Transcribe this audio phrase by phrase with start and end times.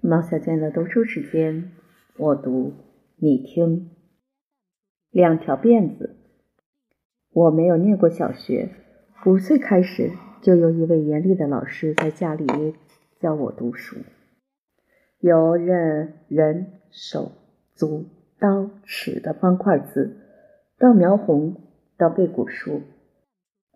[0.00, 1.72] 毛小娟的读书时间，
[2.16, 2.72] 我读
[3.16, 3.90] 你听。
[5.10, 6.14] 两条辫子。
[7.32, 8.70] 我没有念过小学，
[9.26, 12.46] 五岁开始就有一位严厉的老师在家里
[13.18, 13.96] 教我读书，
[15.18, 17.32] 由认人手
[17.74, 18.06] 足
[18.38, 20.16] 刀尺的方块字，
[20.78, 21.56] 到描红，
[21.96, 22.82] 到背古书。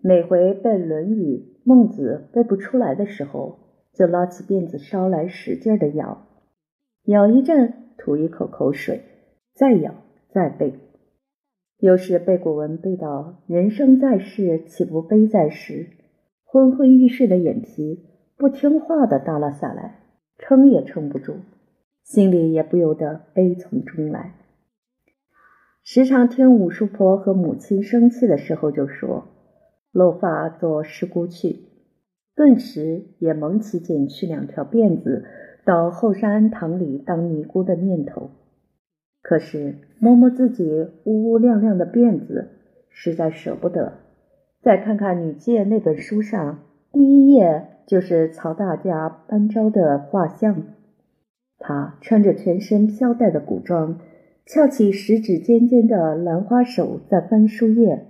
[0.01, 3.59] 每回背《论语》《孟子》背不出来的时候，
[3.93, 6.27] 就拉起辫子梢来，使劲的咬，
[7.05, 9.03] 咬一阵，吐一口口水，
[9.55, 9.95] 再咬，
[10.31, 10.75] 再背。
[11.79, 15.89] 有时背古文背到“人生在世，岂不悲在时”，
[16.45, 18.05] 昏昏欲睡的眼皮
[18.37, 20.01] 不听话的耷拉下来，
[20.39, 21.35] 撑也撑不住，
[22.03, 24.35] 心里也不由得悲从中来。
[25.85, 29.27] 时常听五叔婆和母亲生气的时候，就说
[29.91, 31.67] ：“落发做师姑去。”
[32.35, 35.25] 顿时也萌起剪去两条辫子
[35.65, 38.31] 到后山庵堂里当尼姑的念头。
[39.23, 42.49] 可是摸摸自己乌乌亮亮的辫子，
[42.91, 43.93] 实在舍不得。
[44.63, 46.61] 再看看《女戒》那本书上，
[46.93, 50.63] 第一页就是曹大家班昭的画像，
[51.59, 54.01] 他穿着全身飘带的古装，
[54.47, 58.07] 翘起食指尖尖的兰花手在翻书页，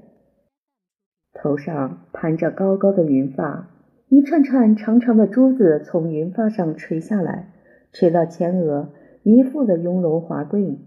[1.35, 3.69] 头上盘着高高的云发。
[4.13, 7.51] 一串串长长的珠子从云发上垂下来，
[7.95, 8.91] 垂到前额，
[9.23, 10.81] 一副的雍容华贵，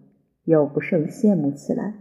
[0.44, 1.96] 又不胜羡慕起来。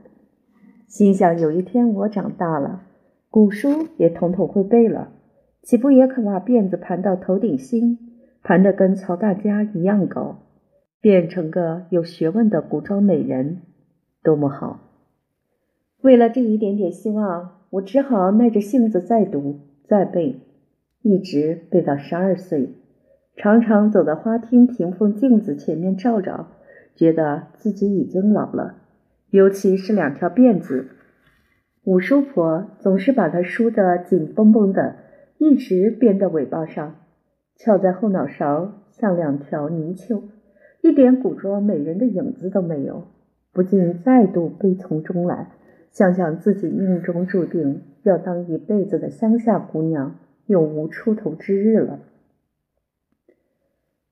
[0.86, 2.82] 心想：有一天我长大了，
[3.30, 5.12] 古书也统统会背了，
[5.62, 7.98] 岂不也可把辫子盘到头顶心，
[8.42, 10.36] 盘得跟曹大家一样高，
[11.00, 13.62] 变成个有学问的古装美人，
[14.22, 14.78] 多么好！
[16.02, 20.40] 为了这一点点希望，我只好耐着性子再读再背。
[21.04, 22.70] 一直背到十二岁，
[23.36, 26.48] 常常走到花厅屏风镜子前面照照，
[26.96, 28.76] 觉得自己已经老了。
[29.28, 30.86] 尤其是两条辫子，
[31.84, 34.96] 五叔婆总是把它梳得紧绷绷的，
[35.36, 36.94] 一直编到尾巴上，
[37.54, 40.22] 翘在后脑勺，像两条泥鳅，
[40.80, 43.08] 一点古装美人的影子都没有。
[43.52, 45.50] 不禁再度悲从中来，
[45.90, 50.16] 想想自己命中注定要当一辈子的乡下姑娘。
[50.46, 52.00] 永无出头之日了。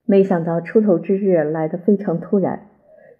[0.05, 2.69] 没想到出头之日来得非常突然。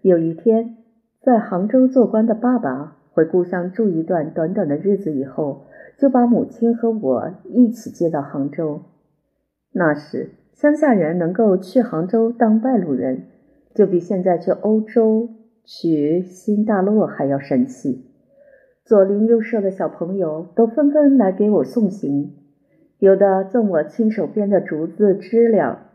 [0.01, 0.77] 有一天，
[1.21, 5.63] 在杭州做官的爸爸回故乡住一段短短的日子以后，
[5.97, 8.83] 就把母亲和我一起接到杭州。
[9.73, 13.27] 那时，乡下人能够去杭州当外路人，
[13.75, 15.29] 就比现在去欧洲、
[15.65, 18.05] 去新大陆还要神气。
[18.85, 22.33] 左邻右舍的小朋友都纷纷来给我送行。
[23.03, 25.89] 有的赠我亲手编的竹子知了，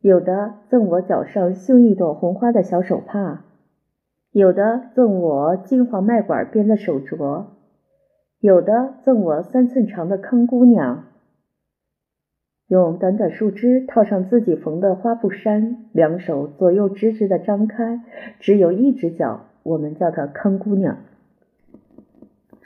[0.00, 3.42] 有的赠我脚上绣一朵红花的小手帕，
[4.32, 7.44] 有的赠我金黄麦管编的手镯，
[8.40, 11.04] 有的赠我三寸长的坑姑娘，
[12.68, 18.00] 用短短树枝套上自己缝的花布衫，两手左右直直的张开，
[18.40, 20.96] 只有一只脚，我们叫她坑姑娘。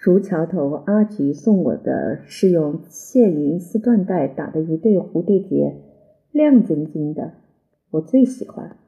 [0.03, 5.77] 竹桥头阿菊送我的是用线银丝缎带打的一对蝴蝶结，
[6.33, 7.35] 亮晶晶的，
[7.93, 8.79] 我最喜欢。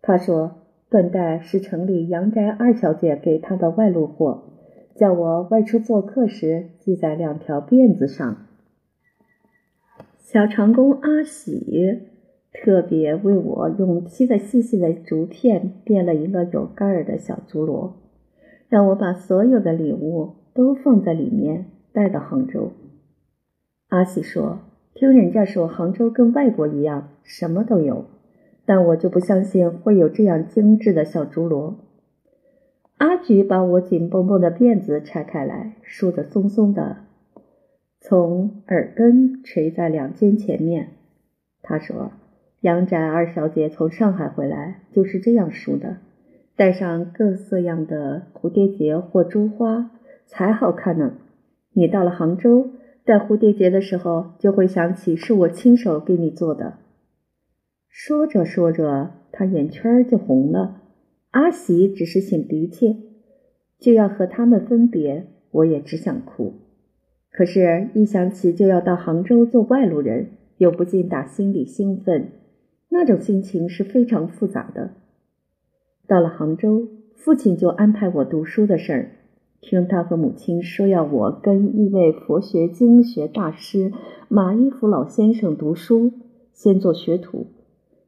[0.00, 4.54] 他说缎带是城里杨宅二小姐给他的外路货，
[4.96, 8.46] 叫我外出做客时系在两条辫子上。
[10.16, 12.00] 小长工阿喜
[12.54, 17.92] 特别为我用漆的细细的竹片编了一个有盖儿的小竹箩，
[18.70, 20.36] 让我把所有的礼物。
[20.54, 22.70] 都放在里面，带到杭州。
[23.88, 24.60] 阿喜说
[24.94, 28.04] ：“听人家说，杭州跟外国一样，什么都有，
[28.64, 31.74] 但我就不相信会有这样精致的小竹箩。”
[32.98, 36.98] 阿菊把我紧绷绷的辫子拆开来，梳得松松的，
[38.00, 40.90] 从耳根垂在两肩前面。
[41.62, 42.12] 他说
[42.62, 45.96] ：“杨展二小姐从上海回来就是这样梳的，
[46.54, 49.90] 戴上各色样的蝴蝶结或珠花。”
[50.26, 51.14] 才好看呢！
[51.72, 52.70] 你到了杭州
[53.04, 56.78] 戴蝴蝶结的时候，就会想起是我亲手给你做的。
[57.88, 60.82] 说着说着，他眼圈就红了。
[61.30, 62.96] 阿喜只是擤鼻涕，
[63.78, 66.54] 就要和他们分别，我也只想哭。
[67.30, 70.28] 可是，一想起就要到杭州做外路人，
[70.58, 72.28] 又不禁打心里兴奋。
[72.88, 74.92] 那种心情是非常复杂的。
[76.06, 79.10] 到了杭州，父亲就安排我读书的事儿。
[79.64, 83.92] 听他和母亲说，要我跟一位佛学经学大师
[84.28, 86.12] 马一福老先生读书，
[86.52, 87.46] 先做学徒，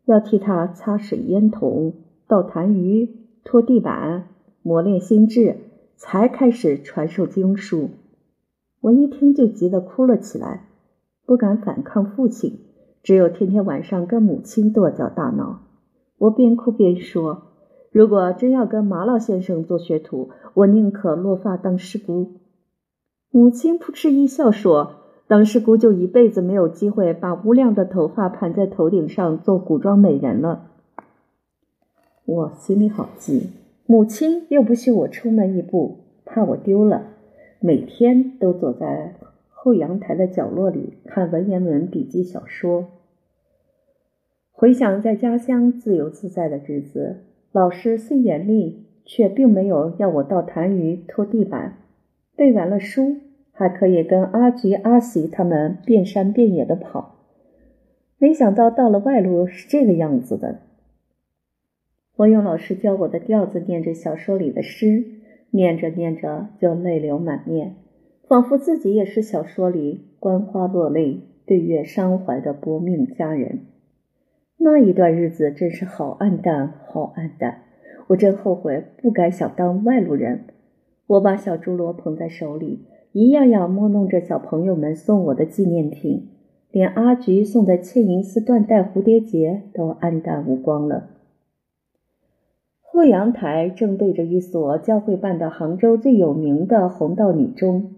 [0.05, 1.95] 要替他擦水烟筒、
[2.29, 3.09] 倒痰盂、
[3.43, 4.29] 拖地板，
[4.63, 5.57] 磨练心智，
[5.97, 7.89] 才开始传授经书。
[8.83, 10.69] 我一听就急得哭了起来，
[11.25, 12.59] 不敢反抗父亲，
[13.03, 15.63] 只有天天晚上跟母亲跺脚大闹。
[16.19, 17.45] 我边哭边说
[17.97, 22.33] ：“如果真要跟马老先生做学徒，我宁可落发当师姑。”
[23.33, 24.97] 母亲扑哧一笑说
[25.27, 30.67] ：“当师姑就一辈子没有机会把乌亮的头发盘在头顶上做古装美人了。”
[32.27, 33.49] 我心里好急，
[33.87, 37.03] 母亲又不许我出门一步，怕我丢了。
[37.61, 39.15] 每天都坐在
[39.49, 42.89] 后阳台的角落里看文言文笔记小说。
[44.53, 47.23] 回想在家乡自由自在的日子，
[47.57, 51.79] 老师虽严厉，却并没有要我倒痰盂、拖地板。
[52.37, 53.17] 背完了书，
[53.51, 57.17] 还可以跟阿菊、阿喜他们遍山遍野的跑。
[58.19, 60.61] 没想到到了外路是这个样子的。
[62.17, 65.05] 我用老师教我的调子念着小说里的诗。
[65.51, 67.77] 念着念着就泪流满面，
[68.29, 73.61] 仿佛自己也是小说里观花落泪、对月伤怀的薄命佳人。
[74.59, 77.63] 那一段日子真是好暗淡，好暗淡！
[78.09, 80.45] 我真后悔不该想当外路人。
[81.07, 86.29] 我把小猪猡捧在手里，一样样摸弄着小朋友们送我的纪念品，
[86.71, 91.11] 连阿菊送的嵌银丝缎带蝴蝶结都黯淡无光了。
[92.81, 97.95] 后阳台正对着一所教会办的杭州最有名的红道女中。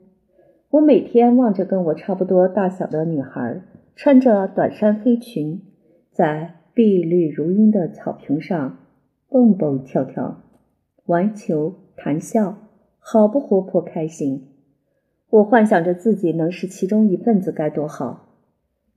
[0.71, 3.63] 我每天望着跟我差不多大小的女孩，
[3.95, 5.63] 穿着短衫黑裙，
[6.19, 8.79] 在碧绿如茵的草坪上
[9.29, 10.43] 蹦蹦跳跳、
[11.07, 12.57] 玩球、谈笑，
[12.99, 14.49] 好不活泼开心。
[15.31, 18.35] 我幻想着自己能是其中一份子该多好。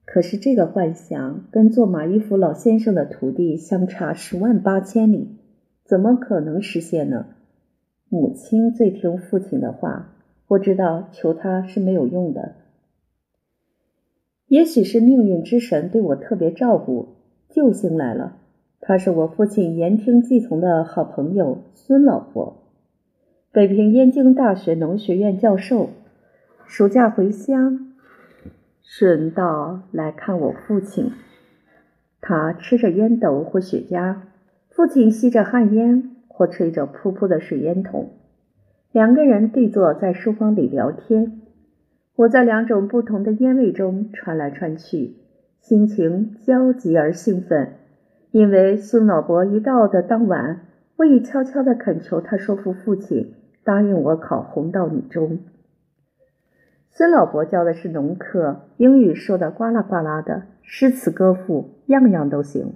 [0.03, 5.37] 可是这个幻想跟做马一福老先生的徒弟相差十万八千里。
[5.85, 7.27] 怎么可能实现呢？
[8.09, 10.15] 母亲最听父亲的话，
[10.47, 12.55] 我知道求他是没有用的。
[14.51, 17.15] 也许是命运之神对我特别照顾，
[17.47, 18.35] 救星来了。
[18.81, 22.57] 他是我父亲言听计从的好朋友孙老伯，
[23.53, 25.91] 北平燕京大学农学院教授。
[26.65, 27.93] 暑假回乡，
[28.83, 31.13] 顺道来看我父亲。
[32.19, 34.17] 他吃着烟斗或雪茄。
[34.69, 38.09] 父亲吸着旱烟，或吹着噗噗的水烟筒，
[38.91, 41.39] 两个人对坐在书房里聊天。
[42.21, 45.15] 我在两种不同的烟味中穿来穿去，
[45.59, 47.73] 心情焦急而兴奋，
[48.29, 53.33] 因为孙老伯一到的当晚，我已悄悄地恳求他说服父亲
[53.63, 55.39] 答应我考红道女中。
[56.91, 62.75] 孙老伯教的是农课，英语说的呱啦呱啦的，诗词歌赋样样都行。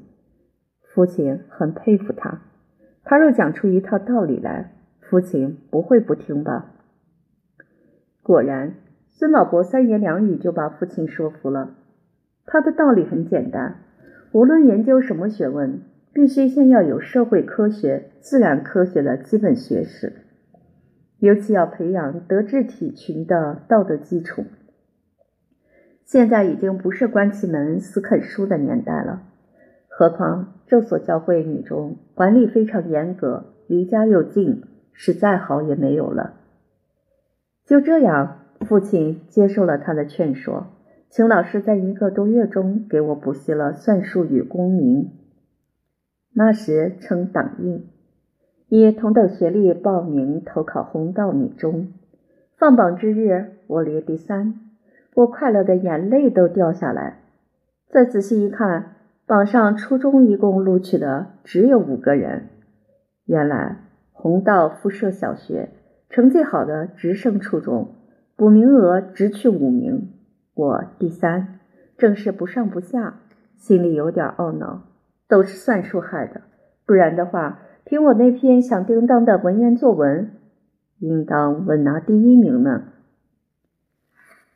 [0.82, 2.42] 父亲很佩服他，
[3.04, 4.72] 他若讲出一套道理来，
[5.02, 6.72] 父亲不会不听吧？
[8.24, 8.74] 果然，
[9.18, 11.74] 孙老伯三言两语就把父亲说服了。
[12.46, 13.78] 他的道理很简单：
[14.34, 15.80] 无论研究什么学问，
[16.12, 20.12] 必须先要有社会科学、自然科学的基本学识，
[21.20, 24.44] 尤其要培养德智体群的道德基础。
[26.04, 29.24] 现在已经不是关起门死啃书的年代了。
[29.88, 34.62] 何况这所教会女中管理非常严格，离家又近，
[34.92, 36.34] 是再好也没有了。
[37.66, 40.68] 就这样，父亲接受了他的劝说，
[41.10, 45.12] 请老师在一个多月中给我补习了算术与公民，
[46.34, 47.88] 那时称党印，
[48.68, 51.94] 以同等学历报名投考红道女中。
[52.58, 54.60] 放榜之日，我列第三，
[55.14, 57.20] 我快乐的眼泪都掉下来。
[57.90, 58.92] 再仔细一看。
[59.28, 62.44] 榜上初中一共录取的只有五个人。
[63.26, 63.78] 原来
[64.12, 65.70] 红道附设小学，
[66.12, 67.96] 成绩好的直升初中，
[68.38, 70.10] 补名额只取五名，
[70.54, 71.60] 我第三，
[71.98, 73.22] 正是不上不下，
[73.56, 74.84] 心里有点懊恼，
[75.30, 76.42] 都是算术害的。
[76.86, 80.32] 不然的话，凭我那篇响叮当的文言作文，
[81.00, 82.84] 应当稳拿第一名呢。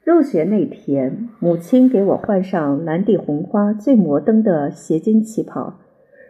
[0.04, 5.80] 入学那天，母亲给我换上蓝底红花、最摩登的斜襟旗袍，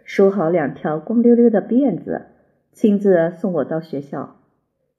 [0.03, 2.27] 梳好两条光溜溜的辫子，
[2.74, 4.36] 亲自送我到学校。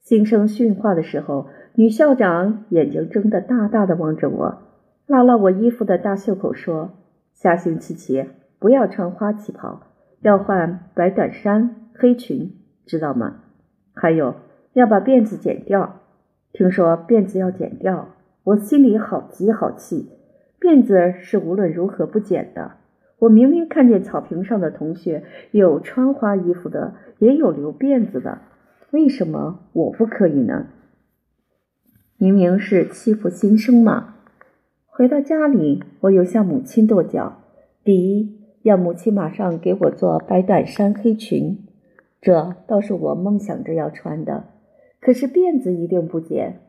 [0.01, 4.59] 新生训话的时候，女校长眼睛睁得大大的望着我，
[5.07, 6.91] 拉拉我衣服的大袖口说
[7.33, 8.27] ：“下星期起
[8.59, 9.81] 不要穿花旗袍，
[10.21, 12.53] 要换白短衫、黑裙，
[12.87, 13.37] 知道吗？
[13.95, 14.35] 还有
[14.73, 16.01] 要把辫子剪掉，
[16.53, 18.09] 听说辫子要剪掉。”
[18.43, 20.09] 我心里好急好气，
[20.59, 22.73] 辫子是无论如何不剪的。
[23.19, 28.39] 我明明看见草坪上的同学有穿花衣服的，也有留辫子的，
[28.91, 30.67] 为什么我不可以呢？
[32.23, 34.17] 明明是欺负新生嘛！
[34.85, 37.39] 回到家里，我又向母亲跺脚。
[37.83, 41.67] 第一，要母亲马上给我做白短衫黑裙，
[42.21, 44.45] 这倒是我梦想着要穿的。
[45.01, 46.61] 可是辫子一定不剪。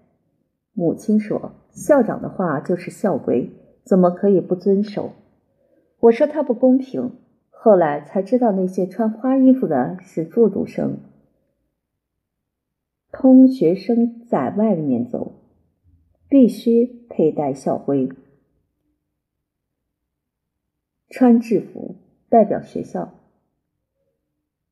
[0.71, 3.51] 母亲说：“校长的话就是校规，
[3.83, 5.11] 怎么可以不遵守？”
[5.99, 7.11] 我说他不公平。
[7.49, 10.99] 后来才知道，那些穿花衣服的是住读生，
[13.11, 15.33] 通学生在外面走。
[16.31, 18.07] 必须佩戴校徽，
[21.09, 21.97] 穿制服
[22.29, 23.13] 代表学校。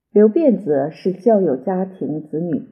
[0.09, 2.63] 留辫子是教友家庭子女，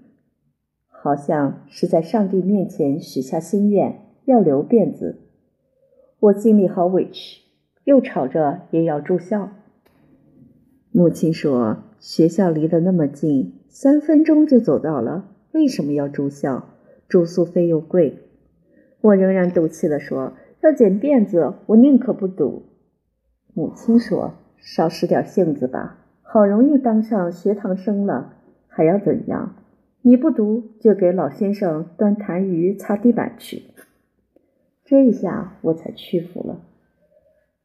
[0.88, 5.20] 好像是在上帝面前许下心愿要留辫子。
[6.22, 7.42] 我心里好委屈，
[7.84, 9.52] 又吵着也要住校。
[10.94, 16.70] 母亲说：“学校离得那么近，三分钟就走到了，为什么要住校？
[17.10, 18.20] 住宿费又贵。”
[19.08, 22.64] 我仍然赌气地说：“要剪辫子，我宁可不读。”
[23.56, 28.34] 母亲说：“少使点性子吧，好容易当上学堂生了，
[28.68, 29.56] 还要怎样？
[30.02, 33.62] 你不读，就给老先生端痰盂、擦地板去。”
[34.84, 36.60] 这下我才屈服了。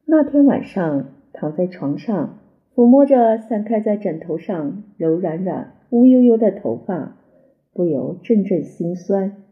[0.05, 2.37] 那天晚上躺在床上，
[2.73, 7.17] 抚摸着散开在枕头上柔软软、乌悠悠的头发，
[7.73, 9.42] 不由阵阵心酸。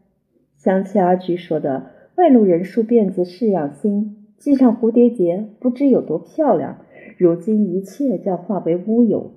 [0.62, 6.86] 想起阿菊说的“外路人梳辫子是养心，系上蝴蝶结不知有多漂亮”，
[7.18, 9.32] 如今一切将化为乌有。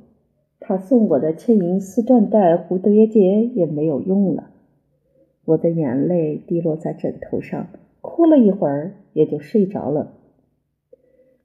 [0.60, 4.51] 他送我的千银丝缎带蝴蝶结也没有用了。
[5.46, 7.70] 我的眼泪滴落在枕头上，
[8.01, 10.13] 哭了一会儿，也就睡着了。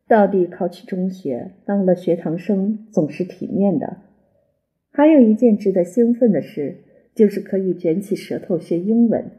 [0.07, 3.97] 到底考取中学，当了学堂生总是体面的。
[4.91, 6.83] 还有一件值得兴奋的事，
[7.15, 9.31] 就是可以卷起舌头学英文。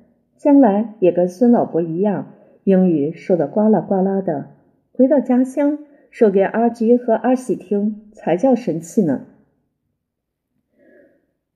[0.41, 2.33] 将来也跟孙老伯一样，
[2.63, 4.47] 英语说的呱啦呱啦的。
[4.91, 5.77] 回到家乡，
[6.09, 9.27] 说给阿菊和阿喜听，才叫神气呢。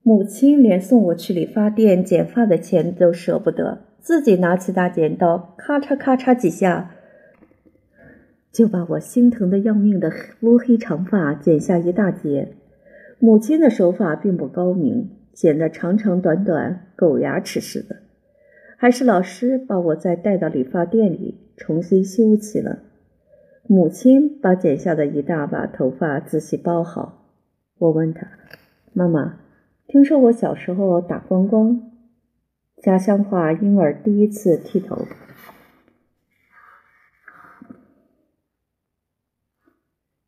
[0.03, 6.91] 母亲连送我去理发店剪发的钱都舍不得，自己拿起大剪刀，咔嚓咔嚓几下，
[8.51, 10.11] 就把我心疼的要命的
[10.41, 12.49] 乌黑长发剪下一大截。
[13.17, 18.04] 母亲的手法并不高明，剪得长长短短，狗牙齿似的。
[18.77, 22.79] 还是老师把我再带到理发店里重新修起了。
[23.67, 27.25] 母亲把剪下的一大把头发仔细包好。
[27.79, 28.27] 我问他
[28.93, 29.39] ：“妈妈，
[29.87, 31.91] 听说我小时候打光光，
[32.77, 35.05] 家乡话婴儿第一次剃头。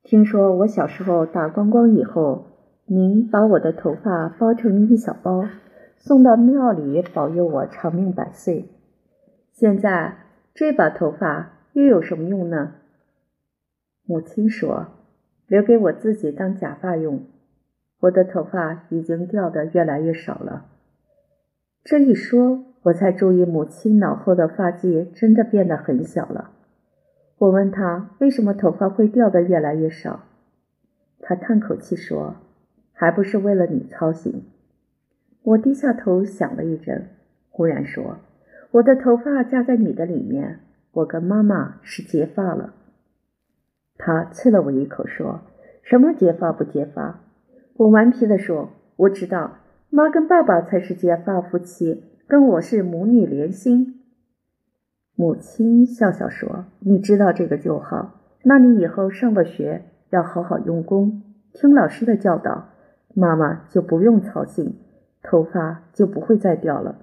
[0.03, 2.47] 听说我小时候打光光以后，
[2.85, 5.45] 您把我的头发包成一小包。”
[5.97, 8.69] 送到庙里保佑我长命百岁。
[9.51, 10.17] 现在
[10.53, 12.75] 这把头发又有什么用呢？
[14.05, 14.87] 母亲说
[15.47, 17.25] ：“留给我自己当假发用。”
[17.99, 20.67] 我的头发已经掉得越来越少了。
[21.83, 26.51] 这一说，我才注意母亲脑后的发髻真的变得很小了。
[27.39, 30.21] 我问她为什么头发会掉得越来越少，
[31.19, 32.35] 她叹口气说
[32.93, 34.45] ：“还不是为了你操心。”
[35.47, 37.07] 我低下头想了一阵，
[37.49, 38.17] 忽然说
[38.71, 40.59] ：“我的头发夹在你的里面，
[40.91, 42.73] 我跟妈妈是结发了。”
[43.97, 45.39] 他啐了我一口，说
[45.83, 47.21] ：“什么结发不结发？”
[47.77, 54.01] 我顽皮地说：“我知道，妈跟爸爸才是结发夫妻，跟我是母女连心。”
[55.15, 61.21] 母亲笑笑说：“你知道这个就好，那你以后上了学要好好用功，
[61.53, 62.67] 听老师的教导，
[63.15, 64.75] 妈妈就不用操心。”
[65.29, 66.99] 头发就不会再掉了。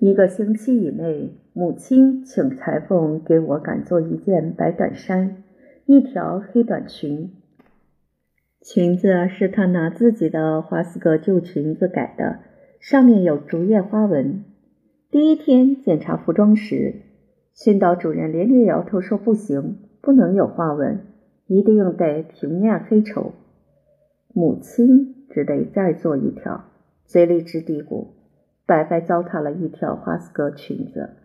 [0.00, 5.44] 一个星期以内，母亲请裁缝给我赶做一件白短衫，
[5.86, 7.30] 一条黑短裙。
[8.60, 12.40] 裙子是她拿自己的华斯格旧裙子改的，
[12.80, 14.42] 上面有竹叶花纹。
[15.08, 17.02] 第一天检查服装时，
[17.54, 21.06] 训导主任连连摇头说：“不行，不能有花纹，
[21.46, 23.34] 一定得平面黑绸。”
[24.34, 25.21] 母亲。
[25.32, 26.66] 只得再做一条，
[27.06, 28.08] 嘴里直嘀咕，
[28.66, 31.16] 白白糟蹋了一条华斯格裙子。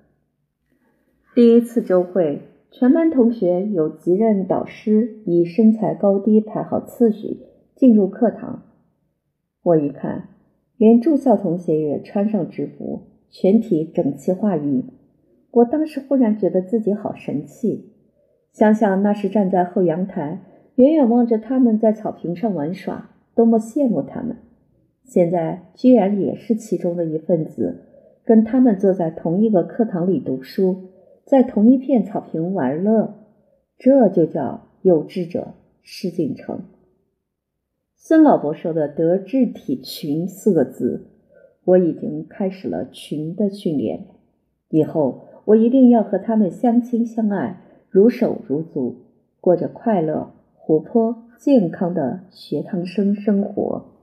[1.35, 7.41] 第一次周会，全班同学有级任导师以身材高低排好次序
[7.75, 8.63] 进入课堂。
[9.61, 10.29] 我一看，
[10.77, 14.85] 连住校同学也穿上制服，全体整齐划一。
[15.51, 17.91] 我当时忽然觉得自己好神气，
[18.53, 20.41] 想想那时站在后阳台，
[20.75, 24.37] 远远望着他们在草坪上玩耍，多么羡慕他们！
[25.03, 27.83] 现在居然也是其中的一份子，
[28.25, 30.89] 跟他们坐在同一个课堂里读书，
[31.23, 33.13] 在同一片草坪玩乐，
[33.77, 35.53] 这就叫有志者
[35.83, 36.61] 事竟成。
[37.95, 41.05] 孙老伯说的“德智体群”四个字，
[41.63, 44.07] 我已经开始了群的训练，
[44.69, 47.61] 以后我一定要和他们相亲相爱。
[47.89, 48.95] 如手如足，
[49.39, 53.96] 过着快乐、活泼、健康的学堂生生活。